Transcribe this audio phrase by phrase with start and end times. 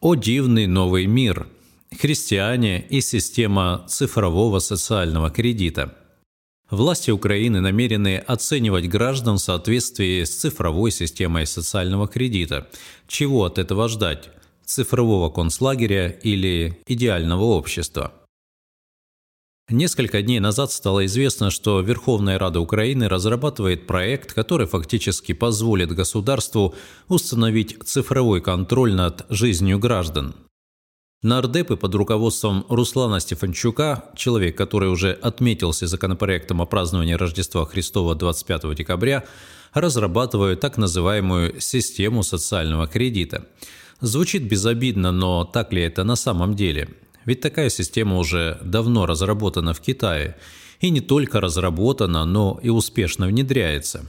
[0.00, 1.48] О дивный новый мир!
[1.90, 5.92] Христиане и система цифрового социального кредита.
[6.70, 12.68] Власти Украины намерены оценивать граждан в соответствии с цифровой системой социального кредита.
[13.08, 14.30] Чего от этого ждать?
[14.64, 18.12] Цифрового концлагеря или идеального общества?
[19.70, 26.74] Несколько дней назад стало известно, что Верховная Рада Украины разрабатывает проект, который фактически позволит государству
[27.08, 30.34] установить цифровой контроль над жизнью граждан.
[31.22, 38.74] Нардепы под руководством Руслана Стефанчука, человек, который уже отметился законопроектом о праздновании Рождества Христова 25
[38.74, 39.24] декабря,
[39.74, 43.44] разрабатывают так называемую систему социального кредита.
[44.00, 46.88] Звучит безобидно, но так ли это на самом деле?
[47.28, 50.38] Ведь такая система уже давно разработана в Китае.
[50.80, 54.06] И не только разработана, но и успешно внедряется.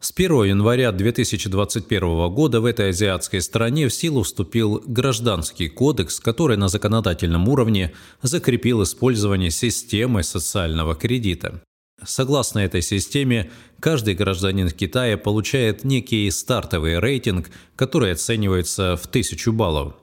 [0.00, 6.56] С 1 января 2021 года в этой азиатской стране в силу вступил Гражданский кодекс, который
[6.56, 7.92] на законодательном уровне
[8.22, 11.60] закрепил использование системы социального кредита.
[12.04, 19.94] Согласно этой системе, каждый гражданин Китая получает некий стартовый рейтинг, который оценивается в тысячу баллов.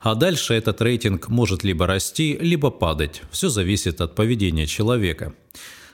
[0.00, 3.20] А дальше этот рейтинг может либо расти, либо падать.
[3.30, 5.34] Все зависит от поведения человека.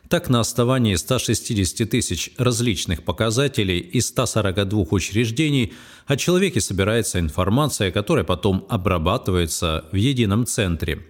[0.09, 5.73] Так, на основании 160 тысяч различных показателей из 142 учреждений
[6.07, 11.05] о человеке собирается информация, которая потом обрабатывается в едином центре.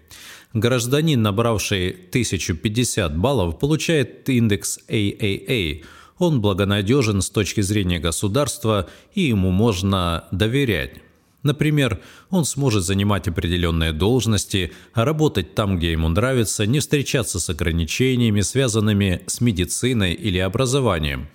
[0.55, 5.85] Гражданин, набравший 1050 баллов, получает индекс AAA.
[6.17, 11.03] Он благонадежен с точки зрения государства, и ему можно доверять.
[11.47, 18.41] Например, он сможет занимать определенные должности, работать там, где ему нравится, не встречаться с ограничениями,
[18.41, 21.29] связанными с медициной или образованием.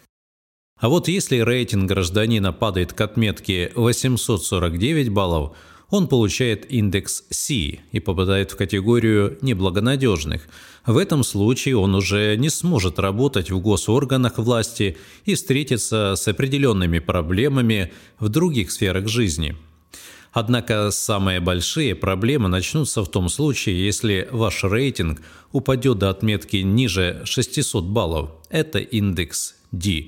[0.77, 5.55] А вот если рейтинг гражданина падает к отметке 849 баллов,
[5.89, 10.41] он получает индекс C и попадает в категорию неблагонадежных.
[10.85, 16.99] В этом случае он уже не сможет работать в госорганах власти и встретиться с определенными
[16.99, 19.55] проблемами в других сферах жизни–
[20.31, 25.21] Однако самые большие проблемы начнутся в том случае, если ваш рейтинг
[25.51, 28.31] упадет до отметки ниже 600 баллов.
[28.49, 30.05] Это индекс D.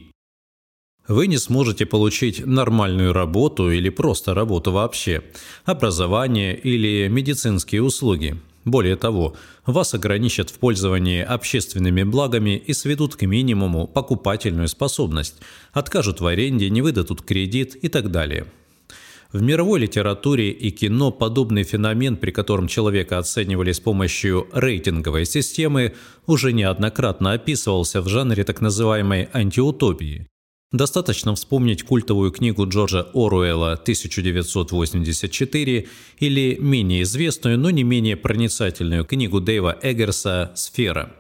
[1.10, 5.22] Вы не сможете получить нормальную работу или просто работу вообще,
[5.66, 8.40] образование или медицинские услуги.
[8.64, 9.36] Более того,
[9.66, 15.42] вас ограничат в пользовании общественными благами и сведут к минимуму покупательную способность,
[15.74, 18.46] откажут в аренде, не выдадут кредит и так далее.
[19.34, 25.96] В мировой литературе и кино подобный феномен, при котором человека оценивали с помощью рейтинговой системы,
[26.28, 30.28] уже неоднократно описывался в жанре так называемой антиутопии.
[30.72, 35.88] Достаточно вспомнить культовую книгу Джорджа Оруэлла «1984»
[36.20, 41.12] или менее известную, но не менее проницательную книгу Дэйва Эггерса «Сфера».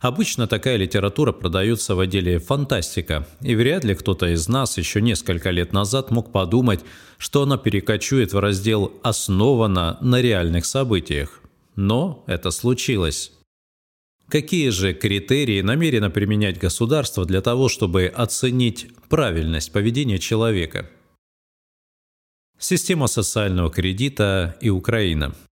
[0.00, 5.50] Обычно такая литература продается в отделе «фантастика», и вряд ли кто-то из нас еще несколько
[5.50, 6.80] лет назад мог подумать,
[7.18, 11.42] что она перекочует в раздел «Основано на реальных событиях».
[11.76, 13.32] Но это случилось.
[14.26, 20.88] Какие же критерии намерено применять государство для того, чтобы оценить правильность поведения человека?
[22.58, 25.34] Система социального кредита и Украина–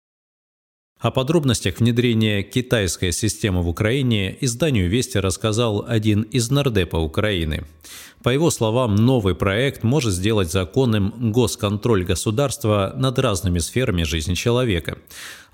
[1.00, 7.64] о подробностях внедрения китайской системы в Украине изданию «Вести» рассказал один из нардепа Украины.
[8.24, 14.98] По его словам, новый проект может сделать законным госконтроль государства над разными сферами жизни человека.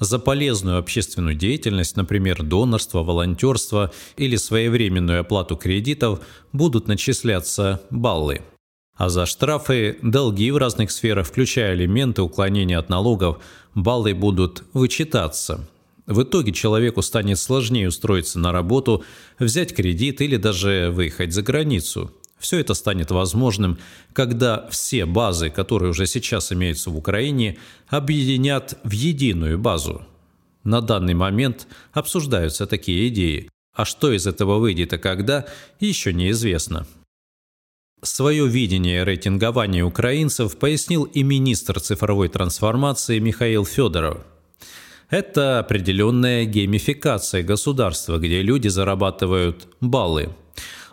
[0.00, 6.21] За полезную общественную деятельность, например, донорство, волонтерство или своевременную оплату кредитов,
[6.53, 8.41] будут начисляться баллы–
[8.97, 13.43] а за штрафы, долги в разных сферах, включая элементы уклонения от налогов,
[13.75, 15.66] баллы будут вычитаться.
[16.06, 19.04] В итоге человеку станет сложнее устроиться на работу,
[19.38, 22.12] взять кредит или даже выехать за границу.
[22.38, 23.78] Все это станет возможным,
[24.12, 27.56] когда все базы, которые уже сейчас имеются в Украине,
[27.88, 30.03] объединят в единую базу.
[30.63, 35.47] На данный момент обсуждаются такие идеи, а что из этого выйдет и когда,
[35.80, 36.86] еще неизвестно.
[38.04, 44.18] Свое видение рейтингования украинцев пояснил и министр цифровой трансформации Михаил Федоров.
[45.09, 50.28] Это определенная геймификация государства, где люди зарабатывают баллы.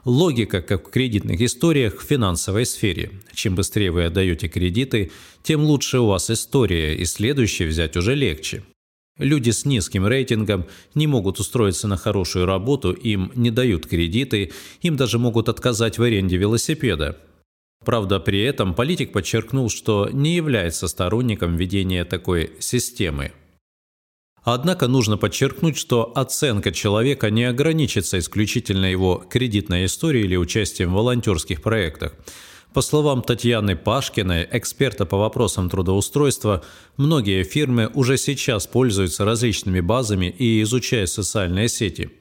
[0.06, 3.12] Логика, как в кредитных историях в финансовой сфере.
[3.34, 5.12] Чем быстрее вы отдаете кредиты,
[5.44, 8.64] тем лучше у вас история, и следующий взять уже легче.
[9.22, 10.66] Люди с низким рейтингом
[10.96, 14.52] не могут устроиться на хорошую работу, им не дают кредиты,
[14.82, 17.20] им даже могут отказать в аренде велосипеда.
[17.86, 23.32] Правда, при этом политик подчеркнул, что не является сторонником введения такой системы.
[24.44, 30.96] Однако нужно подчеркнуть, что оценка человека не ограничится исключительно его кредитной историей или участием в
[30.96, 32.16] волонтерских проектах.
[32.74, 36.64] По словам Татьяны Пашкиной, эксперта по вопросам трудоустройства,
[36.96, 42.12] многие фирмы уже сейчас пользуются различными базами и изучают социальные сети.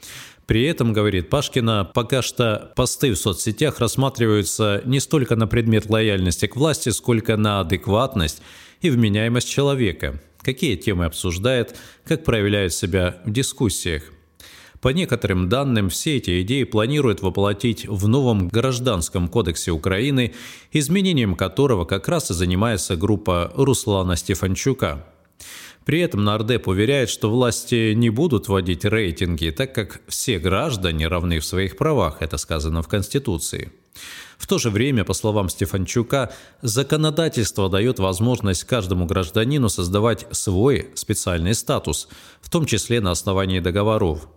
[0.46, 6.46] При этом, говорит Пашкина, пока что посты в соцсетях рассматриваются не столько на предмет лояльности
[6.46, 8.42] к власти, сколько на адекватность
[8.80, 14.02] и вменяемость человека, какие темы обсуждает, как проявляет себя в дискуссиях.
[14.80, 20.32] По некоторым данным, все эти идеи планируют воплотить в новом Гражданском кодексе Украины,
[20.72, 25.04] изменением которого как раз и занимается группа Руслана Стефанчука.
[25.84, 31.40] При этом Нардеп уверяет, что власти не будут вводить рейтинги, так как все граждане равны
[31.40, 33.72] в своих правах, это сказано в Конституции.
[34.38, 36.32] В то же время, по словам Стефанчука,
[36.62, 42.08] законодательство дает возможность каждому гражданину создавать свой специальный статус,
[42.40, 44.28] в том числе на основании договоров.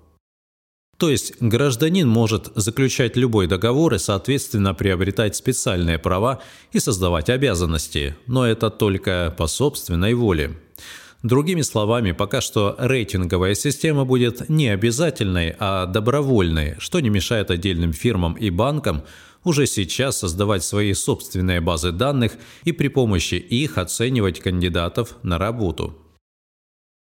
[1.03, 6.41] То есть гражданин может заключать любой договор и, соответственно, приобретать специальные права
[6.71, 10.57] и создавать обязанности, но это только по собственной воле.
[11.21, 17.91] Другими словами, пока что рейтинговая система будет не обязательной, а добровольной, что не мешает отдельным
[17.91, 19.03] фирмам и банкам
[19.43, 22.31] уже сейчас создавать свои собственные базы данных
[22.63, 25.97] и при помощи их оценивать кандидатов на работу.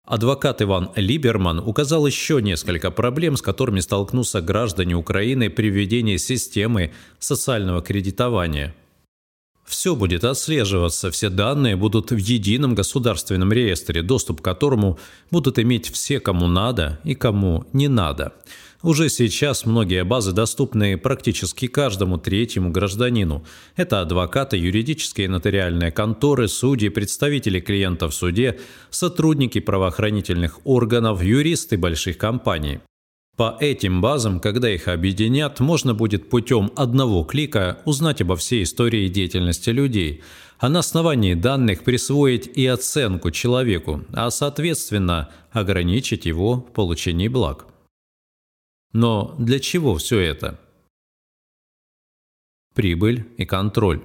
[0.05, 6.93] Адвокат Иван Либерман указал еще несколько проблем, с которыми столкнутся граждане Украины при введении системы
[7.19, 8.75] социального кредитования–
[9.65, 14.99] все будет отслеживаться, все данные будут в едином государственном реестре, доступ к которому
[15.31, 18.33] будут иметь все, кому надо и кому не надо.
[18.85, 23.43] Уже сейчас многие базы доступны практически каждому третьему гражданину.
[23.75, 28.59] Это адвокаты, юридические нотариальные конторы, судьи, представители клиентов в суде,
[28.91, 32.77] сотрудники правоохранительных органов, юристы больших компаний.
[33.35, 39.07] По этим базам, когда их объединят, можно будет путем одного клика узнать обо всей истории
[39.07, 40.21] деятельности людей,
[40.59, 47.65] а на основании данных присвоить и оценку человеку, а соответственно ограничить его в получении благ.
[48.95, 50.57] Но для чего все это?
[52.73, 54.01] Прибыль и контроль.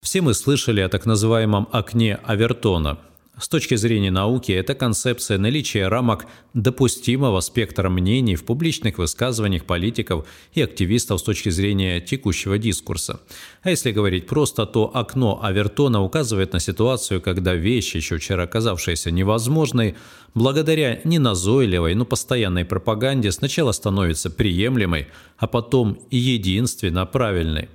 [0.00, 2.98] Все мы слышали о так называемом окне Авертона–
[3.40, 10.26] с точки зрения науки, это концепция наличия рамок допустимого спектра мнений в публичных высказываниях политиков
[10.52, 13.20] и активистов с точки зрения текущего дискурса.
[13.62, 19.10] А если говорить просто, то окно Авертона указывает на ситуацию, когда вещь, еще вчера казавшаяся
[19.10, 19.96] невозможной,
[20.34, 25.08] благодаря неназойливой, но постоянной пропаганде сначала становится приемлемой,
[25.38, 27.70] а потом единственно правильной.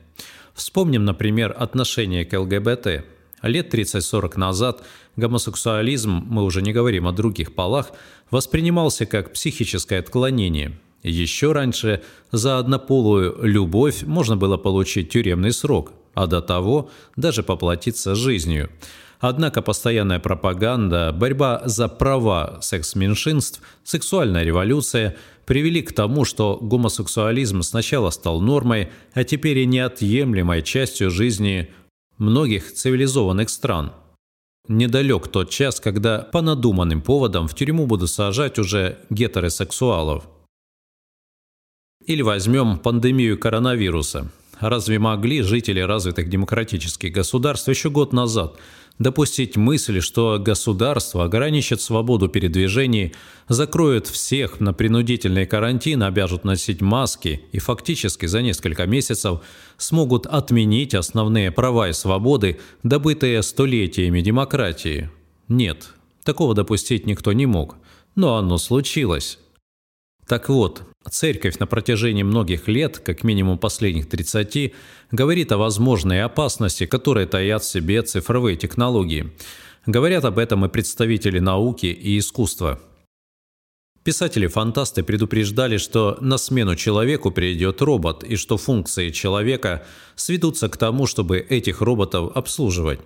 [0.53, 3.03] Вспомним, например, отношение к ЛГБТ–
[3.45, 4.83] Лет 30-40 назад
[5.15, 7.91] гомосексуализм, мы уже не говорим о других полах,
[8.31, 10.79] воспринимался как психическое отклонение.
[11.03, 12.01] Еще раньше
[12.31, 18.71] за однополую любовь можно было получить тюремный срок, а до того даже поплатиться жизнью.
[19.19, 25.15] Однако постоянная пропаганда, борьба за права секс-меньшинств, сексуальная революция
[25.45, 31.69] привели к тому, что гомосексуализм сначала стал нормой, а теперь и неотъемлемой частью жизни
[32.17, 33.91] многих цивилизованных стран.
[34.67, 40.27] Недалек тот час, когда по надуманным поводам в тюрьму будут сажать уже гетеросексуалов.
[42.05, 44.31] Или возьмем пандемию коронавируса.
[44.59, 48.57] Разве могли жители развитых демократических государств еще год назад–
[48.99, 53.13] допустить мысль, что государство ограничит свободу передвижений,
[53.47, 59.41] закроет всех на принудительный карантин, обяжут носить маски и фактически за несколько месяцев
[59.77, 65.09] смогут отменить основные права и свободы, добытые столетиями демократии.
[65.47, 67.77] Нет, такого допустить никто не мог,
[68.15, 69.39] но оно случилось.
[70.27, 74.73] Так вот, церковь на протяжении многих лет, как минимум последних 30,
[75.11, 79.31] говорит о возможной опасности, которая таят в себе цифровые технологии.
[79.85, 82.81] Говорят об этом и представители науки и искусства.
[84.03, 91.05] Писатели-фантасты предупреждали, что на смену человеку придет робот, и что функции человека сведутся к тому,
[91.07, 92.99] чтобы этих роботов обслуживать.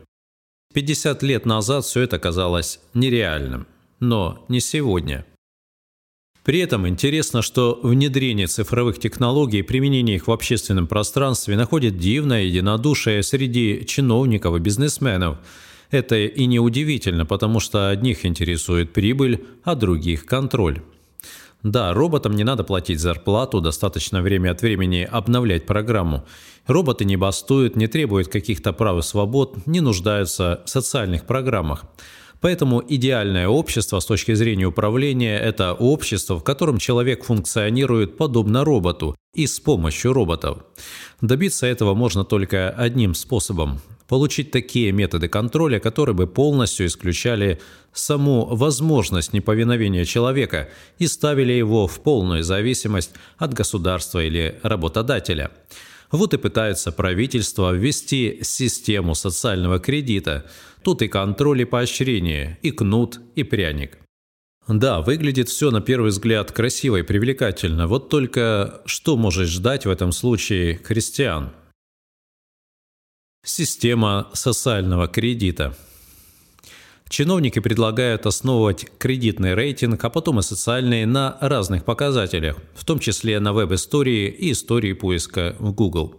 [0.74, 3.66] 50 лет назад все это казалось нереальным.
[4.00, 5.26] Но не сегодня.
[6.50, 12.42] При этом интересно, что внедрение цифровых технологий и применение их в общественном пространстве находит дивное
[12.42, 15.38] единодушие среди чиновников и бизнесменов.
[15.92, 20.82] Это и неудивительно, потому что одних интересует прибыль, а других– контроль.
[21.62, 26.26] Да, роботам не надо платить зарплату, достаточно время от времени обновлять программу.
[26.66, 31.86] Роботы не бастуют, не требуют каких-то прав и свобод, не нуждаются в социальных программах.
[32.42, 39.16] Поэтому идеальное общество с точки зрения управления– это общество, в котором человек функционирует подобно роботу
[39.34, 40.60] и с помощью роботов.
[41.22, 47.60] Добиться этого можно только одним способом– получить такие методы контроля, которые бы полностью исключали
[47.94, 55.52] саму возможность неповиновения человека и ставили его в полную зависимость от государства или работодателя.
[56.12, 60.50] Вот и пытается правительство ввести систему социального кредита.
[60.84, 64.00] Тут и контроль, и поощрение, и кнут, и пряник.
[64.68, 67.88] Да, выглядит все на первый взгляд красиво и привлекательно.
[67.88, 71.52] Вот только что может ждать в этом случае христиан?
[73.44, 75.76] Система социального кредита.
[77.10, 83.40] Чиновники предлагают основывать кредитный рейтинг, а потом и социальные на разных показателях, в том числе
[83.40, 86.16] на веб-истории и истории поиска в Google.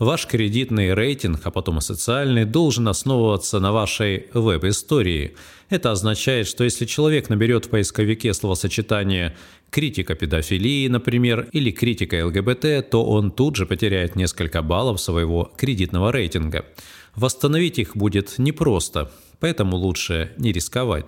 [0.00, 5.36] Ваш кредитный рейтинг, а потом и социальный, должен основываться на вашей веб-истории.
[5.70, 9.36] Это означает, что если человек наберет в поисковике словосочетание
[9.70, 16.10] «критика педофилии», например, или «критика ЛГБТ», то он тут же потеряет несколько баллов своего кредитного
[16.10, 16.66] рейтинга.
[17.14, 19.12] Восстановить их будет непросто,
[19.44, 21.04] поэтому лучше не рисковать.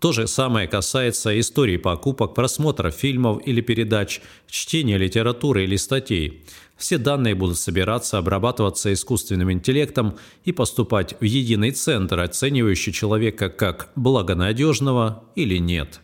[0.00, 6.44] То же самое касается истории покупок, просмотра фильмов или передач, чтения литературы или статей.
[6.76, 13.90] Все данные будут собираться, обрабатываться искусственным интеллектом и поступать в единый центр, оценивающий человека как
[13.96, 15.98] благонадежного или нет.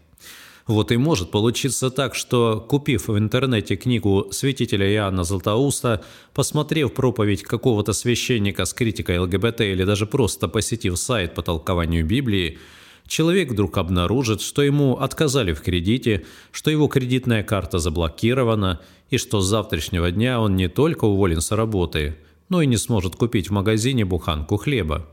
[0.67, 6.03] Вот и может получиться так, что, купив в интернете книгу святителя Иоанна Златоуста,
[6.33, 12.59] посмотрев проповедь какого-то священника с критикой ЛГБТ или даже просто посетив сайт по толкованию Библии,
[13.07, 18.81] человек вдруг обнаружит, что ему отказали в кредите, что его кредитная карта заблокирована
[19.11, 22.17] и что с завтрашнего дня он не только уволен с работы,
[22.49, 25.07] но и не сможет купить в магазине буханку хлеба.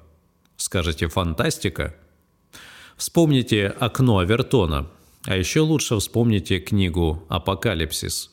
[0.55, 1.93] Скажете, фантастика?
[2.95, 4.87] Вспомните «Окно Авертона»,
[5.25, 8.31] а еще лучше вспомните книгу «Апокалипсис».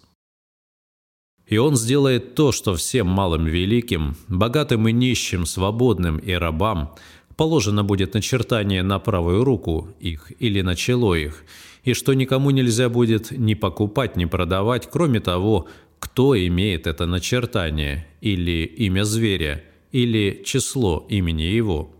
[1.46, 6.94] И он сделает то, что всем малым великим, богатым и нищим, свободным и рабам–
[7.38, 11.44] положено будет начертание на правую руку их или на чело их,
[11.84, 15.68] и что никому нельзя будет ни покупать, ни продавать, кроме того,
[16.00, 21.94] кто имеет это начертание, или имя зверя, или число имени его.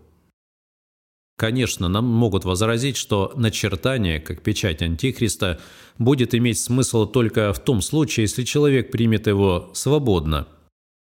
[1.39, 5.57] Конечно, нам могут возразить, что начертание, как печать Антихриста,
[5.97, 10.47] будет иметь смысл только в том случае, если человек примет его свободно–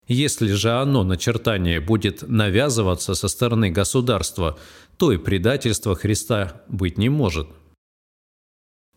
[0.07, 4.59] если же оно, начертание, будет навязываться со стороны государства,
[4.97, 7.47] то и предательства Христа быть не может.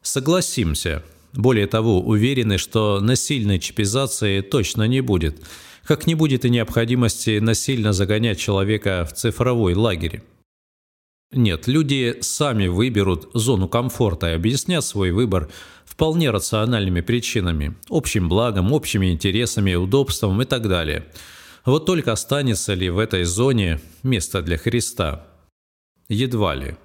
[0.02, 1.02] Согласимся.
[1.32, 5.42] Более того, уверены, что насильной чипизации точно не будет,
[5.84, 10.22] как не будет и необходимости насильно загонять человека в цифровой лагерь.
[11.30, 15.50] Нет, люди сами выберут зону комфорта и объяснят свой выбор
[15.84, 21.06] вполне рациональными причинами, общим благом, общими интересами, удобством и так далее.
[21.66, 25.26] Вот только останется ли в этой зоне место для Христа?
[26.08, 26.76] Едва ли.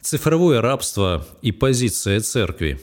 [0.00, 2.80] Цифровое рабство и позиция церкви.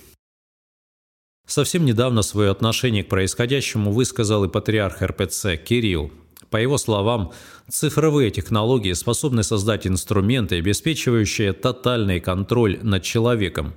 [1.45, 6.11] Совсем недавно свое отношение к происходящему высказал и патриарх РПЦ Кирилл.
[6.49, 7.33] По его словам,
[7.69, 13.73] цифровые технологии способны создать инструменты, обеспечивающие тотальный контроль над человеком.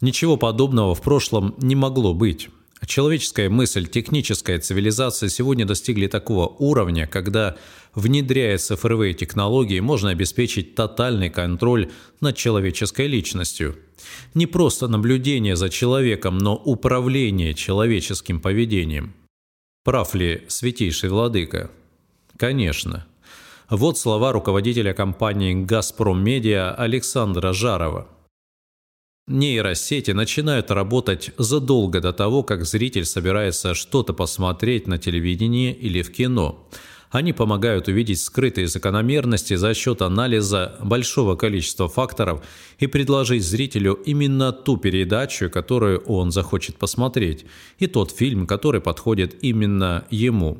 [0.00, 2.48] Ничего подобного в прошлом не могло быть.
[2.86, 7.56] Человеческая мысль, техническая цивилизация сегодня достигли такого уровня, когда,
[7.94, 11.90] внедряя цифровые технологии, можно обеспечить тотальный контроль
[12.20, 13.76] над человеческой личностью.
[14.34, 19.14] Не просто наблюдение за человеком, но управление человеческим поведением–
[19.86, 21.70] Прав ли святейший владыка?
[22.36, 23.06] Конечно.
[23.70, 28.08] Вот слова руководителя компании «Газпром Медиа» Александра Жарова.
[29.28, 36.10] Нейросети начинают работать задолго до того, как зритель собирается что-то посмотреть на телевидении или в
[36.10, 36.68] кино–
[37.16, 42.44] они помогают увидеть скрытые закономерности за счет анализа большого количества факторов
[42.78, 47.46] и предложить зрителю именно ту передачу, которую он захочет посмотреть,
[47.78, 50.58] и тот фильм, который подходит именно ему.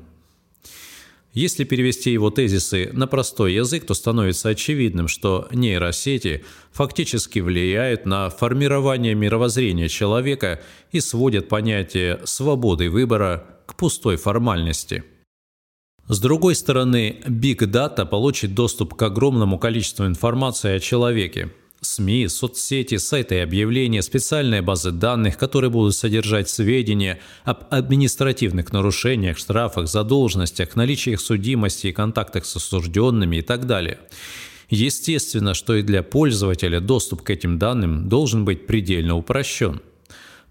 [1.35, 8.31] Если перевести его тезисы на простой язык, то становится очевидным, что нейросети фактически влияют на
[8.31, 15.05] формирование мировоззрения человека и сводят понятие свободы выбора к пустой формальности.
[16.09, 21.53] С другой стороны, Big Data получит доступ к огромному количеству информации о человеке.
[21.81, 29.37] СМИ, соцсети, сайты и объявления, специальные базы данных, которые будут содержать сведения об административных нарушениях,
[29.37, 33.99] штрафах, задолженностях, их судимости и контактах с осужденными и так далее.
[34.71, 39.81] Естественно, что и для пользователя доступ к этим данным должен быть предельно упрощен.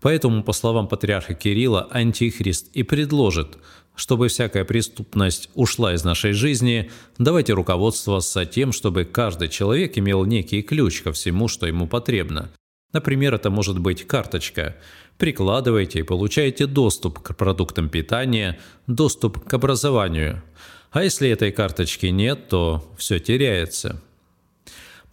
[0.01, 3.57] Поэтому, по словам патриарха Кирилла, Антихрист и предложит
[3.95, 10.61] чтобы всякая преступность ушла из нашей жизни, давайте руководствоваться тем, чтобы каждый человек имел некий
[10.61, 12.51] ключ ко всему, что ему потребно.
[12.93, 14.75] Например, это может быть карточка.
[15.17, 20.43] Прикладывайте и получаете доступ к продуктам питания, доступ к образованию.
[20.91, 24.01] А если этой карточки нет, то все теряется.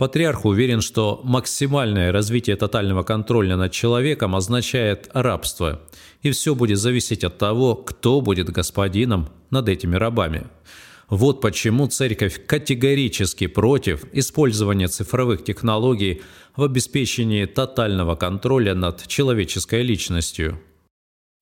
[0.02, 5.80] Патриарх уверен, что максимальное развитие тотального контроля над человеком означает рабство,
[6.22, 10.48] и все будет зависеть от того, кто будет господином над этими рабами.
[11.08, 16.22] Вот почему церковь категорически против использования цифровых технологий
[16.56, 20.58] в обеспечении тотального контроля над человеческой личностью.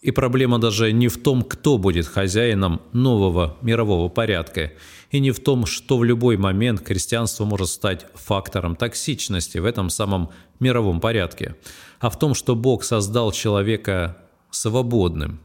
[0.01, 4.73] И проблема даже не в том, кто будет хозяином нового мирового порядка,
[5.11, 9.91] и не в том, что в любой момент христианство может стать фактором токсичности в этом
[9.91, 11.57] самом мировом порядке,
[11.99, 14.17] а в том, что Бог создал человека
[14.51, 15.41] свободным.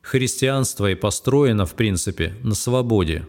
[0.00, 3.26] Христианство и построено, в принципе, на свободе.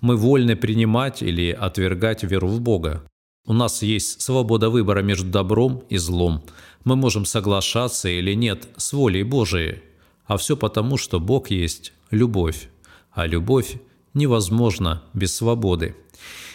[0.00, 3.02] Мы вольны принимать или отвергать веру в Бога.
[3.44, 6.44] У нас есть свобода выбора между добром и злом.
[6.84, 9.82] Мы можем соглашаться или нет с волей Божией.
[10.24, 12.68] А все потому, что Бог есть любовь.
[13.12, 13.76] А любовь
[14.14, 15.96] невозможна без свободы.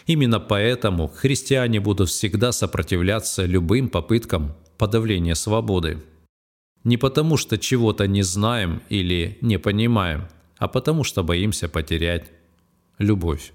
[0.06, 6.02] Именно поэтому христиане будут всегда сопротивляться любым попыткам подавления свободы.
[6.84, 12.32] Не потому, что чего-то не знаем или не понимаем, а потому, что боимся потерять
[12.98, 13.52] любовь.